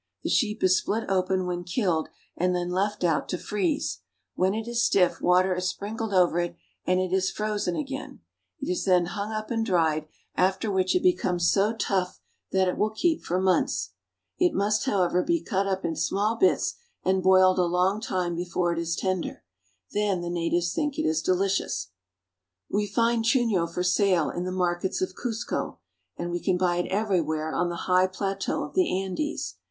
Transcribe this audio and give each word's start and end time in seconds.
The 0.23 0.31
sheep 0.31 0.63
is 0.63 0.79
split 0.79 1.03
open 1.09 1.45
when 1.45 1.63
killed, 1.63 2.09
and 2.35 2.55
then 2.55 2.71
left 2.71 3.03
out 3.03 3.29
to 3.29 3.37
freeze. 3.37 3.99
When 4.33 4.55
it 4.55 4.67
is 4.67 4.83
stiff, 4.83 5.21
water 5.21 5.53
is 5.53 5.67
sprinkled 5.69 6.11
over 6.11 6.39
it, 6.39 6.55
and 6.87 6.99
it 6.99 7.13
is 7.13 7.29
frozen 7.29 7.75
again. 7.75 8.21
It 8.59 8.67
is 8.67 8.83
then 8.85 9.05
hung 9.05 9.31
up 9.31 9.51
and 9.51 9.63
dried, 9.63 10.07
after 10.33 10.71
which 10.71 10.95
Indian 10.95 11.13
with 11.13 11.21
Sling. 11.21 11.37
STEAMBOATING 11.37 11.69
ABOVE 11.69 11.77
THE 11.77 11.83
CLOUDS. 11.85 11.93
8 11.99 11.99
1 11.99 11.99
it 11.99 12.07
becomes 12.07 12.09
so 12.09 12.09
tough 12.09 12.21
that 12.51 12.67
it 12.67 12.77
will 12.79 12.89
keep 12.89 13.23
for 13.23 13.39
months. 13.39 13.89
It 14.39 14.53
must, 14.55 14.85
however, 14.85 15.21
be 15.23 15.39
cut 15.43 15.67
up 15.67 15.85
in 15.85 15.95
small 15.95 16.35
bits 16.35 16.73
and 17.05 17.21
boiled 17.21 17.59
a 17.59 17.65
long 17.65 18.01
time 18.01 18.35
before 18.35 18.73
it 18.73 18.79
is 18.79 18.95
tender; 18.95 19.43
then 19.91 20.21
the 20.21 20.31
natives 20.31 20.73
think 20.73 20.97
it 20.97 21.03
is 21.05 21.21
delicious. 21.21 21.91
We 22.67 22.87
find 22.87 23.23
chuno 23.23 23.71
for 23.71 23.83
sale 23.83 24.31
in 24.31 24.45
the 24.45 24.51
markets 24.51 24.99
of 25.03 25.13
Cuzco, 25.13 25.77
and 26.17 26.31
we 26.31 26.39
can 26.39 26.57
buy 26.57 26.77
it 26.77 26.87
everywhere 26.89 27.53
on 27.53 27.69
the 27.69 27.85
high 27.85 28.07
plateau 28.07 28.63
of 28.63 28.73
the 28.73 28.99
Andes. 28.99 29.57